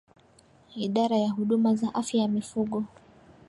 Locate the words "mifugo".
2.27-2.83